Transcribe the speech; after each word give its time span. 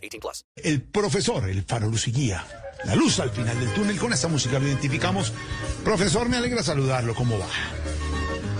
18 0.00 0.20
plus. 0.20 0.44
El 0.56 0.82
profesor, 0.82 1.48
el 1.48 1.62
faro 1.64 1.88
luz 1.88 2.08
y 2.08 2.12
guía. 2.12 2.44
La 2.84 2.94
luz 2.96 3.20
al 3.20 3.30
final 3.30 3.58
del 3.60 3.68
túnel. 3.74 3.96
Con 3.98 4.12
esta 4.12 4.28
música 4.28 4.58
lo 4.58 4.66
identificamos. 4.66 5.32
Profesor, 5.84 6.28
me 6.28 6.36
alegra 6.38 6.62
saludarlo. 6.62 7.14
¿Cómo 7.14 7.38
va? 7.38 7.46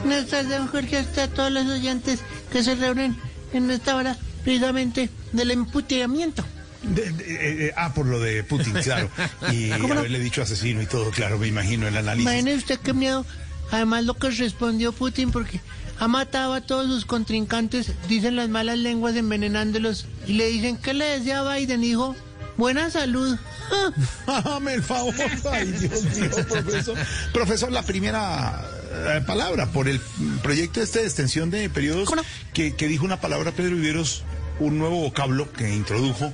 Buenas 0.04 0.26
tardes, 0.28 0.50
don 0.50 0.66
Jorge, 0.68 0.98
hasta 0.98 1.28
todos 1.28 1.50
los 1.52 1.66
oyentes 1.66 2.20
que 2.52 2.62
se 2.62 2.74
reúnen 2.74 3.16
en 3.52 3.70
esta 3.70 3.96
hora 3.96 4.16
precisamente 4.44 5.10
del 5.32 5.50
emputeamiento. 5.50 6.44
De- 6.82 7.10
de- 7.12 7.24
eh, 7.34 7.66
eh, 7.66 7.72
ah, 7.76 7.92
por 7.92 8.06
lo 8.06 8.18
de 8.20 8.42
Putin, 8.44 8.72
claro. 8.82 9.10
Y 9.52 9.68
¿Cómo 9.70 9.94
no? 9.94 10.00
haberle 10.00 10.18
dicho 10.18 10.40
asesino 10.42 10.80
y 10.80 10.86
todo, 10.86 11.10
claro, 11.10 11.38
me 11.38 11.46
imagino 11.48 11.86
el 11.86 11.96
análisis. 11.96 12.30
Imagine 12.30 12.54
usted 12.54 12.78
qué 12.80 12.92
miedo. 12.94 13.26
Además, 13.70 14.04
lo 14.04 14.14
que 14.14 14.30
respondió 14.30 14.92
Putin, 14.92 15.30
porque 15.30 15.60
ha 15.98 16.08
matado 16.08 16.54
a 16.54 16.60
todos 16.60 16.86
sus 16.86 17.04
contrincantes, 17.04 17.92
dicen 18.08 18.36
las 18.36 18.48
malas 18.48 18.78
lenguas 18.78 19.16
envenenándolos, 19.16 20.06
y 20.26 20.34
le 20.34 20.46
dicen 20.48 20.76
que 20.76 20.94
le 20.94 21.04
decía 21.04 21.40
a 21.40 21.56
Biden, 21.56 21.80
dijo, 21.80 22.16
buena 22.56 22.90
salud. 22.90 23.38
Hágame 24.26 24.74
el 24.74 24.82
favor. 24.82 25.14
Ay, 25.50 25.72
Dios 25.72 26.04
mío, 26.04 26.30
profesor. 26.48 26.98
Profesor, 27.32 27.72
la 27.72 27.82
primera 27.82 28.64
eh, 28.92 29.22
palabra 29.26 29.66
por 29.66 29.88
el 29.88 30.00
proyecto 30.42 30.80
este 30.80 31.00
de 31.00 31.06
extensión 31.06 31.50
de 31.50 31.70
periodos 31.70 32.08
que, 32.52 32.74
que 32.74 32.88
dijo 32.88 33.04
una 33.04 33.20
palabra 33.20 33.52
Pedro 33.52 33.76
Viveros, 33.76 34.24
un 34.58 34.78
nuevo 34.78 35.00
vocablo 35.00 35.52
que 35.52 35.72
introdujo 35.72 36.32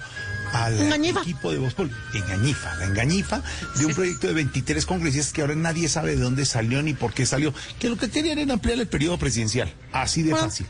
al 0.64 0.78
Engañifa. 0.80 1.20
equipo 1.20 1.52
de 1.52 1.58
Voz 1.58 1.74
Engañifa, 2.14 2.74
la 2.76 2.84
engañifa 2.86 3.42
de 3.78 3.86
un 3.86 3.94
proyecto 3.94 4.26
de 4.28 4.34
23 4.34 4.86
congresistas 4.86 5.32
que 5.32 5.42
ahora 5.42 5.54
nadie 5.54 5.88
sabe 5.88 6.16
de 6.16 6.22
dónde 6.22 6.44
salió 6.46 6.82
ni 6.82 6.94
por 6.94 7.12
qué 7.12 7.26
salió, 7.26 7.52
que 7.78 7.88
lo 7.88 7.96
que 7.96 8.08
querían 8.10 8.38
era 8.38 8.54
ampliar 8.54 8.78
el 8.78 8.86
periodo 8.88 9.18
presidencial, 9.18 9.72
así 9.92 10.22
de 10.22 10.32
Ah. 10.32 10.36
fácil. 10.36 10.66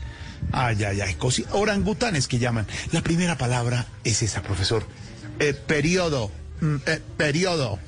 Ay, 0.51 0.83
ay, 0.83 1.01
ay, 1.01 1.15
cosi- 1.15 1.45
orangutanes 1.51 2.27
que 2.27 2.37
llaman. 2.39 2.67
La 2.91 3.01
primera 3.01 3.37
palabra 3.37 3.85
es 4.03 4.21
esa, 4.21 4.41
profesor. 4.43 4.85
Eh, 5.39 5.53
periodo. 5.53 6.31
Mm, 6.61 6.75
eh, 6.85 7.01
periodo. 7.17 7.79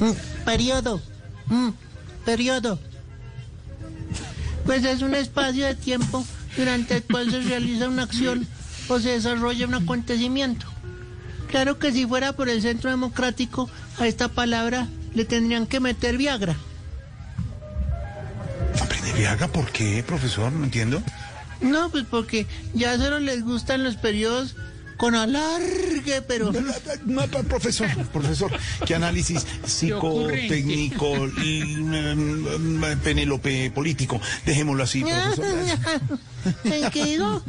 Mm, 0.00 0.10
periodo. 0.44 1.02
Mm, 1.46 1.70
periodo. 2.24 2.78
Pues 4.64 4.84
es 4.84 5.02
un 5.02 5.14
espacio 5.14 5.66
de 5.66 5.74
tiempo 5.74 6.24
durante 6.56 6.96
el 6.96 7.02
cual 7.02 7.30
se 7.30 7.40
realiza 7.42 7.88
una 7.88 8.04
acción 8.04 8.46
o 8.88 8.98
se 9.00 9.10
desarrolla 9.10 9.66
un 9.66 9.74
acontecimiento. 9.74 10.66
Claro 11.48 11.78
que 11.78 11.92
si 11.92 12.06
fuera 12.06 12.32
por 12.32 12.48
el 12.48 12.62
centro 12.62 12.90
democrático, 12.90 13.70
a 13.98 14.06
esta 14.06 14.28
palabra 14.28 14.88
le 15.14 15.24
tendrían 15.24 15.66
que 15.66 15.80
meter 15.80 16.16
Viagra. 16.16 16.56
¿Aprende 18.82 19.12
Viaga? 19.12 19.48
¿Por 19.48 19.70
qué, 19.70 20.02
profesor? 20.06 20.52
No 20.52 20.64
entiendo. 20.64 21.02
No, 21.60 21.90
pues 21.90 22.04
porque 22.10 22.46
ya 22.74 22.98
solo 22.98 23.20
les 23.20 23.44
gustan 23.44 23.84
los 23.84 23.96
periodos 23.96 24.56
con 24.96 25.14
alargue, 25.14 26.22
pero... 26.26 26.52
No, 27.04 27.26
no, 27.26 27.42
profesor, 27.44 27.88
profesor, 28.12 28.50
¿qué 28.86 28.94
análisis 28.94 29.46
psicotécnico, 29.66 31.12
mm, 31.16 32.82
Penélope 33.02 33.70
político? 33.70 34.20
Dejémoslo 34.46 34.82
así, 34.84 35.02
profesor. 35.04 35.44
¿En 36.64 36.90
qué 36.90 37.04
digo? 37.04 37.42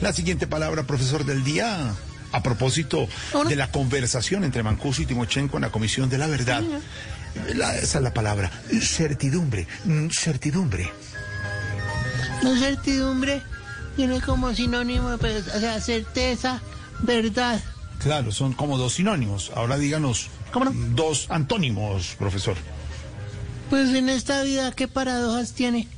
La 0.00 0.12
siguiente 0.12 0.46
palabra, 0.46 0.84
profesor 0.84 1.24
del 1.24 1.44
día, 1.44 1.94
a 2.32 2.42
propósito 2.42 3.08
de 3.48 3.56
la 3.56 3.70
conversación 3.70 4.44
entre 4.44 4.62
Mancuso 4.62 5.02
y 5.02 5.06
Timochenko 5.06 5.56
en 5.58 5.62
la 5.62 5.70
Comisión 5.70 6.08
de 6.08 6.18
la 6.18 6.26
Verdad. 6.26 6.62
La- 7.54 7.76
esa 7.76 7.98
es 7.98 8.04
la 8.04 8.14
palabra, 8.14 8.50
certidumbre, 8.80 9.66
mm, 9.84 10.08
certidumbre. 10.10 10.90
La 12.42 12.56
certidumbre 12.58 13.42
tiene 13.96 14.20
como 14.20 14.54
sinónimo, 14.54 15.16
pues, 15.18 15.46
o 15.54 15.60
sea, 15.60 15.80
certeza, 15.80 16.60
verdad. 17.02 17.60
Claro, 17.98 18.30
son 18.32 18.52
como 18.52 18.78
dos 18.78 18.94
sinónimos. 18.94 19.50
Ahora 19.54 19.76
díganos 19.78 20.28
¿Cómo 20.52 20.66
no? 20.66 20.72
dos 20.94 21.26
antónimos, 21.30 22.14
profesor. 22.18 22.56
Pues 23.70 23.94
en 23.94 24.08
esta 24.08 24.42
vida, 24.42 24.72
¿qué 24.72 24.88
paradojas 24.88 25.52
tiene? 25.52 25.88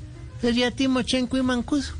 Sería 0.40 0.70
Timochenko 0.70 1.36
y 1.36 1.42
Mancuso. 1.42 1.94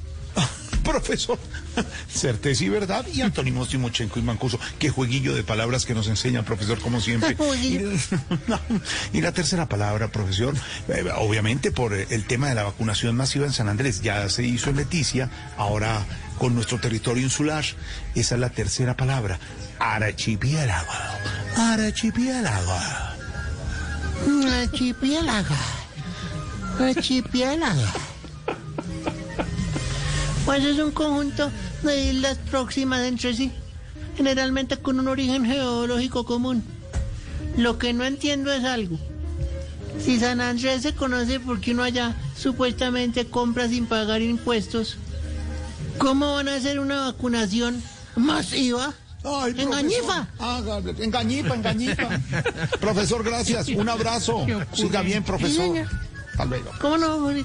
Profesor, 0.91 1.39
certeza 2.13 2.65
y 2.65 2.69
verdad 2.69 3.07
y 3.13 3.21
antónimos 3.21 3.69
Timochenko 3.69 4.19
y 4.19 4.23
Mancuso. 4.23 4.59
Qué 4.81 4.91
jueguillo 4.91 5.35
de 5.35 5.45
palabras 5.45 5.87
que 5.87 5.95
nos 5.95 6.09
enseña, 6.09 6.45
profesor, 6.45 6.81
como 6.81 7.01
siempre. 7.01 7.37
Y 9.13 9.21
la 9.21 9.31
tercera 9.33 9.69
palabra, 9.69 10.09
profesor, 10.09 10.55
eh, 10.89 11.05
obviamente 11.17 11.71
por 11.71 11.95
eh, 11.95 12.09
el 12.11 12.25
tema 12.25 12.49
de 12.49 12.57
la 12.57 12.65
vacunación 12.65 13.17
masiva 13.17 13.47
en 13.47 13.53
San 13.53 13.69
Andrés, 13.69 14.03
ya 14.03 14.29
se 14.29 14.43
hizo 14.43 14.71
en 14.71 14.77
Leticia, 14.77 15.31
ahora 15.57 16.05
con 16.39 16.55
nuestro 16.57 16.79
territorio 16.79 17.23
insular, 17.23 17.65
esa 18.15 18.35
es 18.35 18.41
la 18.41 18.51
tercera 18.51 18.97
palabra, 18.97 19.39
archipiélago. 19.79 20.93
Archipiélago. 21.57 22.79
Archipiélago. 24.49 25.57
Archipiélago. 26.81 28.10
Pues 30.51 30.65
es 30.65 30.81
un 30.81 30.91
conjunto 30.91 31.49
de 31.85 32.07
islas 32.07 32.37
próximas 32.51 33.03
entre 33.03 33.33
sí, 33.35 33.53
generalmente 34.17 34.77
con 34.79 34.99
un 34.99 35.07
origen 35.07 35.45
geológico 35.45 36.25
común. 36.25 36.65
Lo 37.57 37.79
que 37.79 37.93
no 37.93 38.05
entiendo 38.05 38.53
es 38.53 38.65
algo. 38.65 38.99
Si 40.05 40.19
San 40.19 40.41
Andrés 40.41 40.83
se 40.83 40.93
conoce 40.93 41.39
porque 41.39 41.71
uno 41.71 41.85
allá 41.85 42.17
supuestamente 42.37 43.27
compra 43.27 43.69
sin 43.69 43.87
pagar 43.87 44.23
impuestos, 44.23 44.97
¿cómo 45.99 46.35
van 46.35 46.49
a 46.49 46.57
hacer 46.57 46.81
una 46.81 47.03
vacunación 47.03 47.81
masiva? 48.17 48.93
Ay, 49.23 49.55
Engañifa. 49.57 50.27
engañifa, 50.99 51.55
engañifa. 51.55 52.09
profesor, 52.81 53.23
gracias. 53.23 53.69
Un 53.69 53.89
abrazo. 53.89 54.45
Siga 54.73 55.03
bien, 55.03 55.23
profesor. 55.23 55.77
Hasta 56.33 56.45
luego. 56.45 56.73
¿Cómo 56.81 56.99
no? 56.99 57.21
Jorge? 57.21 57.45